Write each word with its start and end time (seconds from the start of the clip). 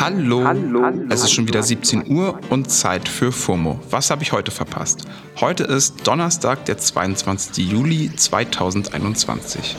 Hallo. 0.00 0.44
Hallo. 0.44 0.92
Es 1.10 1.24
ist 1.24 1.32
schon 1.32 1.48
wieder 1.48 1.62
17 1.62 2.08
Uhr 2.10 2.38
und 2.50 2.70
Zeit 2.70 3.08
für 3.08 3.32
FOMO. 3.32 3.80
Was 3.90 4.10
habe 4.10 4.22
ich 4.22 4.32
heute 4.32 4.50
verpasst? 4.50 5.02
Heute 5.40 5.64
ist 5.64 6.06
Donnerstag, 6.06 6.64
der 6.66 6.78
22. 6.78 7.68
Juli 7.68 8.10
2021. 8.14 9.76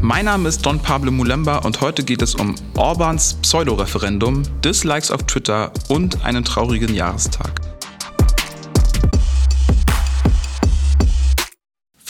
Mein 0.00 0.24
Name 0.24 0.48
ist 0.48 0.64
Don 0.64 0.80
Pablo 0.80 1.10
Mulemba 1.10 1.58
und 1.58 1.80
heute 1.80 2.04
geht 2.04 2.22
es 2.22 2.34
um 2.34 2.54
Orbans 2.76 3.34
Pseudo-Referendum, 3.42 4.44
Dislikes 4.64 5.10
auf 5.10 5.24
Twitter 5.24 5.72
und 5.88 6.24
einen 6.24 6.44
traurigen 6.44 6.94
Jahrestag. 6.94 7.59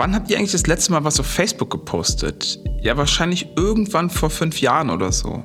Wann 0.01 0.15
habt 0.15 0.31
ihr 0.31 0.39
eigentlich 0.39 0.53
das 0.53 0.67
letzte 0.67 0.93
Mal 0.93 1.05
was 1.05 1.21
auf 1.21 1.27
Facebook 1.27 1.69
gepostet? 1.69 2.59
Ja, 2.81 2.97
wahrscheinlich 2.97 3.49
irgendwann 3.57 4.09
vor 4.09 4.31
fünf 4.31 4.63
Jahren 4.63 4.89
oder 4.89 5.13
so. 5.13 5.45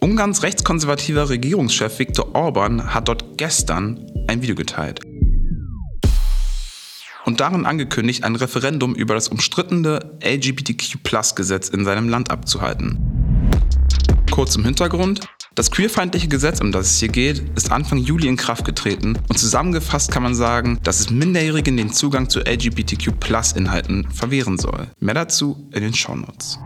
Ungarns 0.00 0.42
rechtskonservativer 0.42 1.28
Regierungschef 1.28 1.98
Viktor 1.98 2.34
Orban 2.34 2.94
hat 2.94 3.08
dort 3.08 3.36
gestern 3.36 4.10
ein 4.26 4.40
Video 4.40 4.54
geteilt 4.54 5.00
und 7.26 7.40
darin 7.40 7.66
angekündigt, 7.66 8.24
ein 8.24 8.36
Referendum 8.36 8.94
über 8.94 9.14
das 9.14 9.28
umstrittene 9.28 10.00
LGBTQ-Gesetz 10.24 11.68
in 11.68 11.84
seinem 11.84 12.08
Land 12.08 12.30
abzuhalten. 12.30 13.09
Kurz 14.40 14.56
im 14.56 14.64
Hintergrund. 14.64 15.20
Das 15.54 15.70
queerfeindliche 15.70 16.26
Gesetz, 16.26 16.62
um 16.62 16.72
das 16.72 16.92
es 16.92 16.98
hier 16.98 17.10
geht, 17.10 17.42
ist 17.56 17.70
Anfang 17.70 17.98
Juli 17.98 18.26
in 18.26 18.38
Kraft 18.38 18.64
getreten 18.64 19.18
und 19.28 19.38
zusammengefasst 19.38 20.10
kann 20.10 20.22
man 20.22 20.34
sagen, 20.34 20.78
dass 20.82 20.98
es 20.98 21.10
Minderjährigen 21.10 21.76
den 21.76 21.92
Zugang 21.92 22.30
zu 22.30 22.40
LGBTQ-Inhalten 22.40 24.10
verwehren 24.10 24.56
soll. 24.56 24.86
Mehr 24.98 25.12
dazu 25.12 25.68
in 25.74 25.82
den 25.82 25.92
Shownotes. 25.92 26.58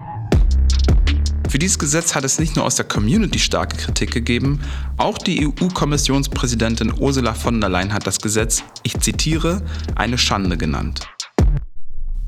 Für 1.48 1.58
dieses 1.58 1.80
Gesetz 1.80 2.14
hat 2.14 2.22
es 2.22 2.38
nicht 2.38 2.54
nur 2.54 2.64
aus 2.64 2.76
der 2.76 2.84
Community 2.84 3.40
starke 3.40 3.76
Kritik 3.76 4.12
gegeben, 4.12 4.60
auch 4.96 5.18
die 5.18 5.44
EU-Kommissionspräsidentin 5.44 6.94
Ursula 6.96 7.34
von 7.34 7.60
der 7.60 7.70
Leyen 7.70 7.92
hat 7.92 8.06
das 8.06 8.20
Gesetz, 8.20 8.62
ich 8.84 9.00
zitiere, 9.00 9.62
eine 9.96 10.16
Schande 10.16 10.56
genannt. 10.56 11.08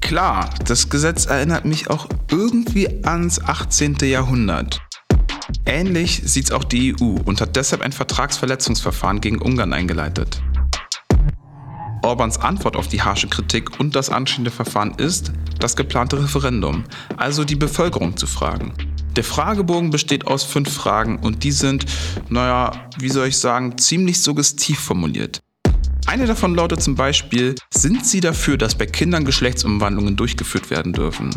Klar, 0.01 0.51
das 0.65 0.89
Gesetz 0.89 1.27
erinnert 1.27 1.65
mich 1.65 1.89
auch 1.89 2.09
irgendwie 2.33 2.89
ans 3.05 3.41
18. 3.41 3.99
Jahrhundert. 4.03 4.86
Ähnlich 5.65 6.23
sieht's 6.25 6.51
auch 6.51 6.65
die 6.65 6.95
EU 7.01 7.17
und 7.25 7.41
hat 7.41 7.57
deshalb 7.57 7.83
ein 7.83 7.93
Vertragsverletzungsverfahren 7.93 9.21
gegen 9.21 9.41
Ungarn 9.41 9.73
eingeleitet. 9.73 10.43
Orbans 12.03 12.39
Antwort 12.39 12.77
auf 12.77 12.89
die 12.89 13.03
harsche 13.03 13.29
Kritik 13.29 13.81
und 13.81 13.97
das 13.97 14.11
anstehende 14.11 14.51
Verfahren 14.51 14.95
ist, 14.97 15.33
das 15.59 15.75
geplante 15.75 16.23
Referendum, 16.23 16.85
also 17.17 17.45
die 17.45 17.57
Bevölkerung 17.57 18.17
zu 18.17 18.27
fragen. 18.27 18.75
Der 19.17 19.25
Fragebogen 19.25 19.91
besteht 19.91 20.27
aus 20.27 20.45
fünf 20.45 20.73
Fragen 20.73 21.19
und 21.19 21.43
die 21.43 21.53
sind, 21.53 21.87
naja, 22.29 22.89
wie 22.99 23.09
soll 23.09 23.29
ich 23.29 23.39
sagen, 23.39 23.79
ziemlich 23.79 24.21
suggestiv 24.21 24.79
formuliert. 24.79 25.41
Eine 26.07 26.27
davon 26.27 26.55
lautet 26.55 26.83
zum 26.83 26.95
Beispiel, 26.95 27.57
sind 27.75 28.07
Sie 28.07 28.21
dafür, 28.21 28.57
dass 28.57 28.77
bei 28.77 28.87
Kindern 28.87 29.25
Geschlechtsumwandlungen 29.25 30.17
durchgeführt 30.17 30.71
werden 30.71 30.93
dürfen? 30.93 31.31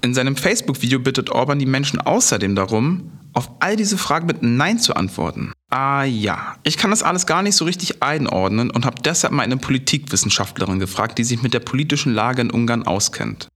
In 0.00 0.14
seinem 0.14 0.36
Facebook-Video 0.36 1.00
bittet 1.00 1.28
Orban 1.28 1.58
die 1.58 1.66
Menschen 1.66 2.00
außerdem 2.00 2.54
darum, 2.54 3.17
auf 3.38 3.52
all 3.60 3.76
diese 3.76 3.96
Fragen 3.96 4.26
mit 4.26 4.42
Nein 4.42 4.80
zu 4.80 4.96
antworten. 4.96 5.52
Ah 5.70 6.02
ja, 6.02 6.56
ich 6.64 6.76
kann 6.76 6.90
das 6.90 7.04
alles 7.04 7.24
gar 7.24 7.42
nicht 7.42 7.54
so 7.54 7.64
richtig 7.64 8.02
einordnen 8.02 8.68
und 8.68 8.84
habe 8.84 9.00
deshalb 9.00 9.32
mal 9.32 9.44
eine 9.44 9.56
Politikwissenschaftlerin 9.56 10.80
gefragt, 10.80 11.18
die 11.18 11.24
sich 11.24 11.40
mit 11.40 11.54
der 11.54 11.60
politischen 11.60 12.12
Lage 12.12 12.42
in 12.42 12.50
Ungarn 12.50 12.84
auskennt. 12.84 13.46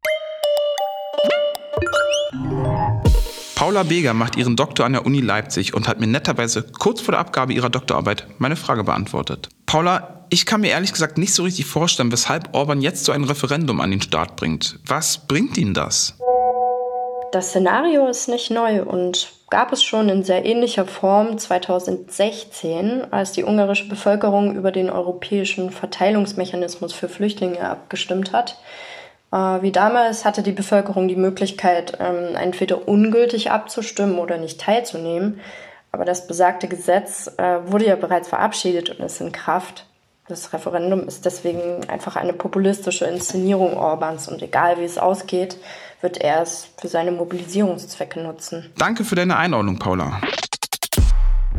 Paula 3.56 3.82
Beger 3.82 4.14
macht 4.14 4.36
ihren 4.36 4.54
Doktor 4.54 4.86
an 4.86 4.92
der 4.92 5.04
Uni 5.04 5.20
Leipzig 5.20 5.74
und 5.74 5.88
hat 5.88 5.98
mir 5.98 6.06
netterweise 6.06 6.62
kurz 6.62 7.00
vor 7.00 7.12
der 7.12 7.20
Abgabe 7.20 7.52
ihrer 7.52 7.70
Doktorarbeit 7.70 8.28
meine 8.38 8.56
Frage 8.56 8.84
beantwortet. 8.84 9.48
Paula, 9.66 10.26
ich 10.30 10.46
kann 10.46 10.60
mir 10.60 10.70
ehrlich 10.70 10.92
gesagt 10.92 11.18
nicht 11.18 11.34
so 11.34 11.42
richtig 11.42 11.66
vorstellen, 11.66 12.12
weshalb 12.12 12.54
Orban 12.54 12.82
jetzt 12.82 13.04
so 13.04 13.10
ein 13.10 13.24
Referendum 13.24 13.80
an 13.80 13.90
den 13.90 14.00
Start 14.00 14.36
bringt. 14.36 14.78
Was 14.86 15.26
bringt 15.26 15.58
ihn 15.58 15.74
das? 15.74 16.16
Das 17.32 17.48
Szenario 17.48 18.06
ist 18.08 18.28
nicht 18.28 18.50
neu 18.50 18.84
und 18.84 19.41
gab 19.52 19.70
es 19.70 19.82
schon 19.84 20.08
in 20.08 20.24
sehr 20.24 20.46
ähnlicher 20.46 20.86
Form 20.86 21.36
2016, 21.36 23.12
als 23.12 23.32
die 23.32 23.44
ungarische 23.44 23.86
Bevölkerung 23.86 24.56
über 24.56 24.72
den 24.72 24.88
europäischen 24.88 25.70
Verteilungsmechanismus 25.70 26.94
für 26.94 27.10
Flüchtlinge 27.10 27.60
abgestimmt 27.60 28.32
hat. 28.32 28.58
Äh, 29.30 29.36
wie 29.36 29.70
damals 29.70 30.24
hatte 30.24 30.42
die 30.42 30.52
Bevölkerung 30.52 31.06
die 31.06 31.16
Möglichkeit, 31.16 31.98
ähm, 32.00 32.34
entweder 32.34 32.88
ungültig 32.88 33.50
abzustimmen 33.50 34.18
oder 34.18 34.38
nicht 34.38 34.58
teilzunehmen. 34.58 35.38
Aber 35.92 36.06
das 36.06 36.26
besagte 36.26 36.66
Gesetz 36.66 37.30
äh, 37.36 37.58
wurde 37.66 37.84
ja 37.84 37.96
bereits 37.96 38.28
verabschiedet 38.28 38.88
und 38.88 39.00
ist 39.04 39.20
in 39.20 39.32
Kraft. 39.32 39.84
Das 40.28 40.54
Referendum 40.54 41.06
ist 41.06 41.26
deswegen 41.26 41.86
einfach 41.90 42.16
eine 42.16 42.32
populistische 42.32 43.04
Inszenierung 43.04 43.76
Orbans 43.76 44.28
und 44.28 44.40
egal 44.40 44.78
wie 44.78 44.84
es 44.84 44.96
ausgeht, 44.96 45.58
wird 46.02 46.18
er 46.18 46.42
es 46.42 46.68
für 46.78 46.88
seine 46.88 47.12
Mobilisierungszwecke 47.12 48.20
nutzen. 48.20 48.70
Danke 48.76 49.04
für 49.04 49.14
deine 49.14 49.36
Einordnung, 49.36 49.78
Paula. 49.78 50.20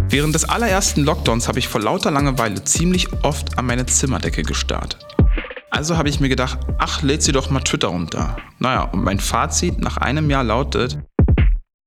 Während 0.09 0.35
des 0.35 0.45
allerersten 0.45 1.03
Lockdowns 1.03 1.47
habe 1.47 1.59
ich 1.59 1.67
vor 1.67 1.81
lauter 1.81 2.11
Langeweile 2.11 2.63
ziemlich 2.63 3.07
oft 3.23 3.57
an 3.57 3.65
meine 3.65 3.85
Zimmerdecke 3.85 4.43
gestarrt. 4.43 4.97
Also 5.71 5.97
habe 5.97 6.09
ich 6.09 6.19
mir 6.19 6.29
gedacht, 6.29 6.59
ach, 6.77 7.01
lädt 7.01 7.23
sie 7.23 7.31
doch 7.31 7.49
mal 7.49 7.61
Twitter 7.61 7.87
runter. 7.87 8.37
Naja, 8.59 8.83
und 8.83 9.03
mein 9.03 9.19
Fazit 9.19 9.79
nach 9.79 9.97
einem 9.97 10.29
Jahr 10.29 10.43
lautet, 10.43 10.99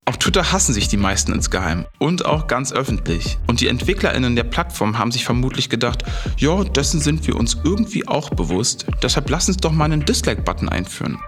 auf 0.09 0.19
Twitter 0.19 0.53
hassen 0.53 0.73
sich 0.73 0.89
die 0.89 0.97
meisten 0.97 1.33
insgeheim 1.33 1.85
und 1.99 2.25
auch 2.25 2.47
ganz 2.47 2.73
öffentlich. 2.73 3.39
Und 3.49 3.61
die 3.61 3.69
EntwicklerInnen 3.69 4.37
der 4.37 4.45
Plattform 4.45 4.99
haben 4.99 5.11
sich 5.11 5.25
vermutlich 5.25 5.69
gedacht, 5.69 6.05
ja, 6.37 6.63
dessen 6.65 7.01
sind 7.01 7.27
wir 7.27 7.37
uns 7.37 7.59
irgendwie 7.65 8.07
auch 8.07 8.31
bewusst, 8.31 8.87
deshalb 9.03 9.29
lass 9.31 9.49
uns 9.49 9.57
doch 9.57 9.73
mal 9.73 9.85
einen 9.85 10.05
Dislike-Button 10.05 10.69
einführen. 10.69 11.19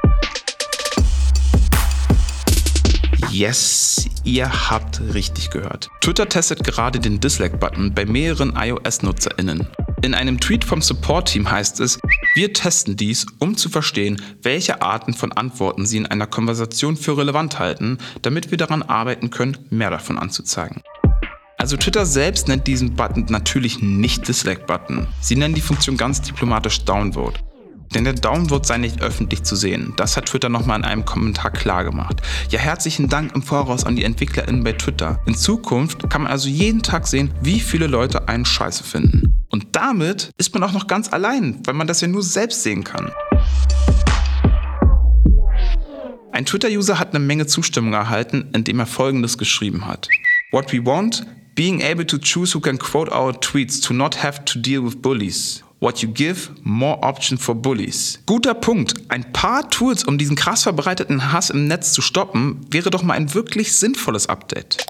Yes, 3.39 4.09
ihr 4.25 4.69
habt 4.69 5.01
richtig 5.15 5.51
gehört. 5.51 5.91
Twitter 6.01 6.29
testet 6.29 6.65
gerade 6.65 6.99
den 6.99 7.21
Dislike-Button 7.21 7.95
bei 7.95 8.05
mehreren 8.05 8.57
iOS-NutzerInnen. 8.57 9.69
In 10.03 10.15
einem 10.15 10.41
Tweet 10.41 10.65
vom 10.65 10.83
Support-Team 10.83 11.49
heißt 11.49 11.79
es, 11.79 12.01
wir 12.35 12.53
testen 12.53 12.97
dies, 12.97 13.27
um 13.39 13.57
zu 13.57 13.69
verstehen, 13.69 14.21
welche 14.43 14.83
Arten 14.83 15.15
von 15.15 15.31
Antworten 15.31 15.87
Sie 15.87 15.99
in 15.99 16.07
einer 16.07 16.27
Konversation 16.27 16.97
für 16.97 17.17
relevant 17.17 17.61
halten, 17.61 17.99
damit 18.23 18.51
wir 18.51 18.59
daran 18.59 18.83
arbeiten 18.83 19.31
können, 19.31 19.57
mehr 19.71 19.91
davon 19.91 20.19
anzuzeigen. 20.19 20.83
Also 21.59 21.77
Twitter 21.77 22.07
selbst 22.07 22.49
nennt 22.49 22.67
diesen 22.67 22.97
Button 22.97 23.27
natürlich 23.29 23.81
nicht 23.81 24.27
Dislike-Button. 24.27 25.07
Sie 25.21 25.37
nennen 25.37 25.55
die 25.55 25.61
Funktion 25.61 25.97
ganz 25.97 26.23
diplomatisch 26.23 26.85
Downvote. 26.85 27.39
Denn 27.95 28.05
der 28.05 28.13
Downvote 28.13 28.69
sei 28.69 28.79
nicht 28.79 29.01
öffentlich 29.01 29.45
zu 29.45 29.57
sehen. 29.57 29.95
Das 29.97 30.17
hat 30.17 30.27
Twitter 30.27 30.49
nochmal 30.49 30.79
in 30.79 30.85
einem 30.85 31.05
Kommentar 31.05 31.51
klar 31.51 31.85
gemacht. 31.85 32.21
Ja, 32.51 32.59
herzlichen 32.59 33.09
Dank 33.09 33.35
im 33.35 33.43
Voraus 33.43 33.85
an 33.85 33.97
die 33.97 34.05
EntwicklerInnen 34.05 34.63
bei 34.63 34.73
Twitter. 34.73 35.21
In 35.27 35.35
Zukunft 35.35 36.09
kann 36.11 36.23
man 36.23 36.31
also 36.31 36.49
jeden 36.49 36.83
Tag 36.83 37.07
sehen, 37.07 37.31
wie 37.41 37.61
viele 37.61 37.87
Leute 37.87 38.29
einen 38.29 38.45
Scheiße 38.45 38.85
finden. 38.85 39.35
Und 39.51 39.69
damit 39.73 40.31
ist 40.37 40.53
man 40.53 40.63
auch 40.63 40.73
noch 40.73 40.87
ganz 40.87 41.13
allein, 41.13 41.61
weil 41.65 41.75
man 41.75 41.87
das 41.87 42.01
ja 42.01 42.09
nur 42.09 42.23
selbst 42.23 42.63
sehen 42.63 42.85
kann. 42.85 43.11
Ein 46.33 46.45
Twitter-User 46.45 46.99
hat 46.99 47.15
eine 47.15 47.25
Menge 47.25 47.47
Zustimmung 47.47 47.95
erhalten, 47.95 48.51
indem 48.53 48.79
er 48.79 48.87
folgendes 48.87 49.39
geschrieben 49.39 49.87
hat. 49.87 50.09
What 50.53 50.73
we 50.73 50.85
want, 50.85 51.27
being 51.57 51.83
able 51.83 52.07
to 52.07 52.19
choose 52.19 52.55
who 52.55 52.61
can 52.61 52.79
quote 52.79 53.11
our 53.11 53.33
tweets 53.41 53.81
to 53.81 53.95
not 53.95 54.23
have 54.23 54.45
to 54.45 54.59
deal 54.59 54.85
with 54.85 55.03
bullies. 55.03 55.65
What 55.81 56.03
you 56.03 56.09
give, 56.09 56.51
more 56.65 56.99
option 57.03 57.39
for 57.39 57.55
bullies. 57.55 58.19
Guter 58.27 58.55
Punkt. 58.55 58.95
Ein 59.11 59.33
paar 59.33 59.71
Tools, 59.71 60.03
um 60.03 60.19
diesen 60.19 60.35
krass 60.35 60.65
verbreiteten 60.65 61.31
Hass 61.33 61.51
im 61.51 61.69
Netz 61.69 61.93
zu 61.93 62.03
stoppen, 62.03 62.67
wäre 62.69 62.91
doch 62.91 63.05
mal 63.05 63.15
ein 63.15 63.33
wirklich 63.33 63.77
sinnvolles 63.77 64.29
Update. 64.29 64.85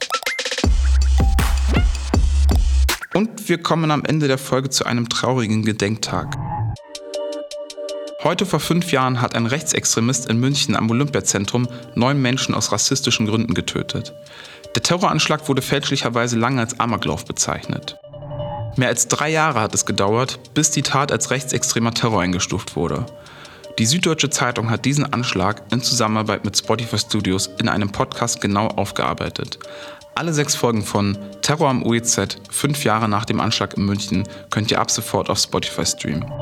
Und 3.12 3.50
wir 3.50 3.58
kommen 3.58 3.90
am 3.90 4.02
Ende 4.06 4.28
der 4.28 4.38
Folge 4.38 4.70
zu 4.70 4.86
einem 4.86 5.10
traurigen 5.10 5.62
Gedenktag. 5.62 6.34
Heute 8.24 8.46
vor 8.46 8.60
fünf 8.60 8.90
Jahren 8.90 9.20
hat 9.20 9.34
ein 9.34 9.44
Rechtsextremist 9.44 10.30
in 10.30 10.40
München 10.40 10.74
am 10.74 10.90
Olympiazentrum 10.90 11.68
neun 11.96 12.22
Menschen 12.22 12.54
aus 12.54 12.72
rassistischen 12.72 13.26
Gründen 13.26 13.52
getötet. 13.52 14.14
Der 14.74 14.82
Terroranschlag 14.82 15.48
wurde 15.48 15.60
fälschlicherweise 15.60 16.38
lange 16.38 16.62
als 16.62 16.80
Amoklauf 16.80 17.26
bezeichnet. 17.26 17.98
Mehr 18.78 18.90
als 18.90 19.08
drei 19.08 19.28
Jahre 19.28 19.60
hat 19.60 19.74
es 19.74 19.86
gedauert, 19.86 20.38
bis 20.54 20.70
die 20.70 20.82
Tat 20.82 21.10
als 21.10 21.32
rechtsextremer 21.32 21.92
Terror 21.92 22.22
eingestuft 22.22 22.76
wurde. 22.76 23.06
Die 23.76 23.86
Süddeutsche 23.86 24.30
Zeitung 24.30 24.70
hat 24.70 24.84
diesen 24.84 25.12
Anschlag 25.12 25.64
in 25.72 25.82
Zusammenarbeit 25.82 26.44
mit 26.44 26.56
Spotify 26.56 26.96
Studios 26.96 27.50
in 27.58 27.68
einem 27.68 27.90
Podcast 27.90 28.40
genau 28.40 28.68
aufgearbeitet. 28.68 29.58
Alle 30.14 30.32
sechs 30.32 30.54
Folgen 30.54 30.82
von 30.82 31.18
Terror 31.42 31.68
am 31.70 31.82
UEZ, 31.82 32.38
fünf 32.50 32.84
Jahre 32.84 33.08
nach 33.08 33.24
dem 33.24 33.40
Anschlag 33.40 33.76
in 33.76 33.84
München, 33.84 34.22
könnt 34.50 34.70
ihr 34.70 34.80
ab 34.80 34.92
sofort 34.92 35.28
auf 35.28 35.40
Spotify 35.40 35.84
streamen. 35.84 36.32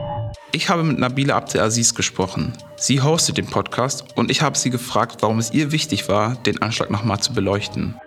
Ich 0.52 0.68
habe 0.68 0.82
mit 0.82 0.98
Nabila 0.98 1.38
Abdelaziz 1.38 1.94
gesprochen. 1.94 2.52
Sie 2.76 3.00
hostet 3.00 3.38
den 3.38 3.46
Podcast 3.46 4.04
und 4.14 4.30
ich 4.30 4.42
habe 4.42 4.58
sie 4.58 4.68
gefragt, 4.68 5.22
warum 5.22 5.38
es 5.38 5.54
ihr 5.54 5.72
wichtig 5.72 6.10
war, 6.10 6.34
den 6.34 6.60
Anschlag 6.60 6.90
nochmal 6.90 7.18
zu 7.18 7.32
beleuchten. 7.32 7.98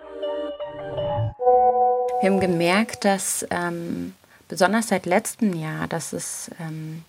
Wir 2.20 2.30
haben 2.30 2.40
gemerkt, 2.40 3.04
dass 3.04 3.44
ähm, 3.50 4.12
besonders 4.50 4.88
seit 4.88 5.06
letztem 5.06 5.54
Jahr, 5.54 5.86
dass 5.86 6.12
es 6.12 6.50
ähm, 6.60 7.04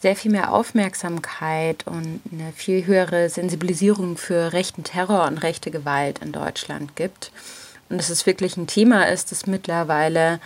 sehr 0.00 0.16
viel 0.16 0.30
mehr 0.30 0.52
Aufmerksamkeit 0.52 1.86
und 1.86 2.20
eine 2.32 2.52
viel 2.52 2.86
höhere 2.86 3.28
Sensibilisierung 3.28 4.16
für 4.16 4.52
rechten 4.52 4.84
Terror 4.84 5.26
und 5.26 5.38
rechte 5.38 5.70
Gewalt 5.70 6.20
in 6.20 6.32
Deutschland 6.32 6.96
gibt. 6.96 7.32
Und 7.88 7.98
dass 7.98 8.10
es 8.10 8.26
wirklich 8.26 8.56
ein 8.56 8.68
Thema 8.68 9.08
ist, 9.08 9.32
das 9.32 9.46
mittlerweile 9.46 10.40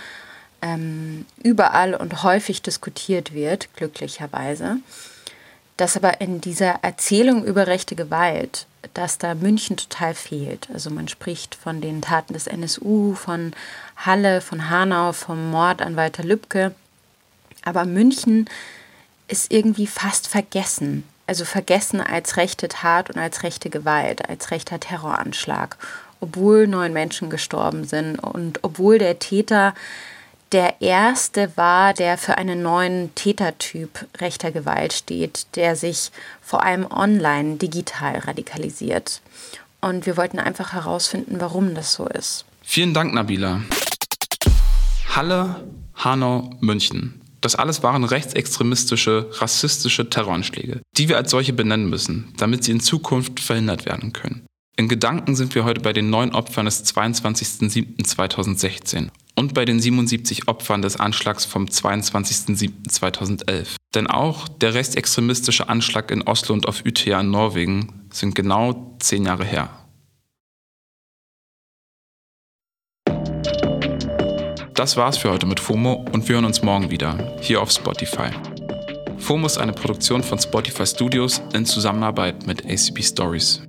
ähm, 0.63 1.27
überall 1.43 1.95
und 1.95 2.23
häufig 2.23 2.63
diskutiert 2.63 3.35
wird, 3.35 3.69
glücklicherweise. 3.77 4.79
Dass 5.77 5.97
aber 5.97 6.23
in 6.23 6.41
dieser 6.41 6.81
Erzählung 6.83 7.45
über 7.45 7.67
rechte 7.67 7.95
Gewalt, 7.95 8.67
dass 8.95 9.19
da 9.19 9.35
München 9.35 9.77
total 9.77 10.15
fehlt. 10.15 10.69
Also 10.73 10.91
man 10.91 11.09
spricht 11.09 11.55
von 11.55 11.81
den 11.81 12.03
Taten 12.03 12.33
des 12.33 12.47
NSU, 12.47 13.15
von 13.15 13.53
Halle, 13.97 14.41
von 14.41 14.71
Hanau, 14.71 15.13
vom 15.13 15.51
Mord 15.51 15.83
an 15.83 15.97
Walter 15.97 16.25
Lübcke. 16.25 16.75
Aber 17.65 17.85
München 17.85 18.49
ist 19.29 19.53
irgendwie 19.53 19.87
fast 19.87 20.29
vergessen. 20.29 21.05
Also 21.27 21.45
vergessen 21.45 22.01
als 22.01 22.37
rechte 22.37 22.69
Tat 22.69 23.11
und 23.11 23.19
als 23.19 23.43
rechte 23.43 23.69
Gewalt, 23.69 24.29
als 24.29 24.53
rechter 24.53 24.79
Terroranschlag, 24.79 25.77
obwohl 26.21 26.69
neun 26.69 26.93
Menschen 26.93 27.31
gestorben 27.31 27.85
sind 27.85 28.19
und 28.19 28.61
obwohl 28.63 28.99
der 28.99 29.19
Täter 29.19 29.75
der 30.53 30.81
erste 30.81 31.57
war, 31.57 31.93
der 31.93 32.19
für 32.19 32.39
einen 32.39 32.63
neuen 32.63 33.13
Tätertyp 33.15 34.07
rechter 34.19 34.53
Gewalt 34.53 34.93
steht, 34.93 35.47
der 35.57 35.77
sich 35.77 36.11
vor 36.41 36.63
allem 36.63 36.87
online 36.91 37.57
digital 37.57 38.19
radikalisiert. 38.19 39.21
Und 39.81 40.07
wir 40.07 40.17
wollten 40.17 40.39
einfach 40.39 40.73
herausfinden, 40.73 41.41
warum 41.41 41.75
das 41.75 41.95
so 41.95 42.07
ist. 42.07 42.45
Vielen 42.63 42.95
Dank, 42.95 43.13
Nabila. 43.15 43.63
Halle, 45.15 45.65
Hanau, 45.95 46.51
München. 46.61 47.21
Das 47.41 47.55
alles 47.55 47.83
waren 47.83 48.05
rechtsextremistische, 48.05 49.31
rassistische 49.33 50.11
Terroranschläge, 50.11 50.81
die 50.97 51.09
wir 51.09 51.17
als 51.17 51.31
solche 51.31 51.53
benennen 51.53 51.89
müssen, 51.89 52.35
damit 52.39 52.65
sie 52.65 52.73
in 52.73 52.81
Zukunft 52.81 53.39
verhindert 53.41 53.87
werden 53.87 54.13
können. 54.13 54.47
In 54.77 54.89
Gedanken 54.89 55.37
sind 55.37 55.55
wir 55.55 55.65
heute 55.65 55.81
bei 55.81 55.93
den 55.93 56.11
neun 56.11 56.35
Opfern 56.35 56.65
des 56.67 56.85
22.07.2016 56.85 59.11
und 59.37 59.55
bei 59.55 59.65
den 59.65 59.79
77 59.79 60.49
Opfern 60.49 60.83
des 60.83 60.99
Anschlags 60.99 61.45
vom 61.45 61.67
22.07.2011. 61.67 63.77
Denn 63.95 64.09
auch 64.09 64.49
der 64.49 64.75
rechtsextremistische 64.75 65.69
Anschlag 65.69 66.11
in 66.11 66.23
Oslo 66.23 66.55
und 66.55 66.67
auf 66.67 66.85
Utøya 66.85 67.21
in 67.21 67.31
Norwegen 67.31 68.09
sind 68.13 68.35
genau 68.35 68.97
zehn 68.99 69.27
Jahre 69.27 69.45
her. 69.45 69.71
Das 74.75 74.97
war's 74.97 75.17
für 75.17 75.31
heute 75.31 75.47
mit 75.47 75.61
FOMO 75.61 76.05
und 76.13 76.29
wir 76.29 76.35
hören 76.35 76.45
uns 76.45 76.63
morgen 76.63 76.91
wieder, 76.91 77.39
hier 77.41 77.63
auf 77.63 77.71
Spotify. 77.71 78.29
FOMO 79.17 79.47
ist 79.47 79.57
eine 79.57 79.73
Produktion 79.73 80.23
von 80.23 80.39
Spotify 80.39 80.87
Studios 80.87 81.41
in 81.55 81.65
Zusammenarbeit 81.65 82.47
mit 82.47 82.67
ACB 82.67 83.03
Stories. 83.03 83.63